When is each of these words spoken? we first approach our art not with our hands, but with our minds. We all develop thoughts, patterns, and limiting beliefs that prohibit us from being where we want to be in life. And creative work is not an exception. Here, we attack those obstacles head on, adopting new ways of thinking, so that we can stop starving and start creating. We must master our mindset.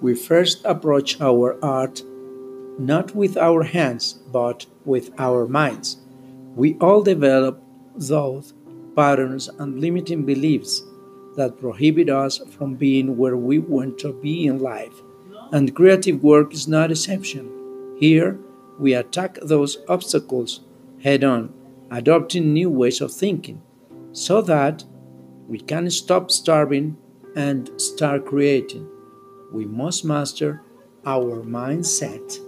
we 0.00 0.14
first 0.14 0.64
approach 0.64 1.20
our 1.20 1.62
art 1.64 2.02
not 2.78 3.14
with 3.14 3.36
our 3.36 3.64
hands, 3.64 4.14
but 4.32 4.66
with 4.84 5.10
our 5.18 5.46
minds. 5.48 5.96
We 6.54 6.76
all 6.78 7.02
develop 7.02 7.60
thoughts, 7.98 8.54
patterns, 8.94 9.48
and 9.58 9.80
limiting 9.80 10.24
beliefs 10.24 10.82
that 11.36 11.60
prohibit 11.60 12.08
us 12.08 12.38
from 12.56 12.74
being 12.74 13.16
where 13.16 13.36
we 13.36 13.58
want 13.58 13.98
to 13.98 14.12
be 14.12 14.46
in 14.46 14.58
life. 14.60 15.02
And 15.52 15.74
creative 15.74 16.22
work 16.22 16.52
is 16.52 16.68
not 16.68 16.86
an 16.86 16.90
exception. 16.92 17.96
Here, 17.98 18.38
we 18.78 18.94
attack 18.94 19.38
those 19.42 19.78
obstacles 19.88 20.60
head 21.02 21.24
on, 21.24 21.52
adopting 21.90 22.52
new 22.52 22.70
ways 22.70 23.00
of 23.00 23.12
thinking, 23.12 23.62
so 24.12 24.40
that 24.42 24.84
we 25.48 25.58
can 25.58 25.90
stop 25.90 26.30
starving 26.30 26.96
and 27.34 27.70
start 27.80 28.26
creating. 28.26 28.88
We 29.52 29.64
must 29.64 30.04
master 30.04 30.62
our 31.04 31.42
mindset. 31.42 32.38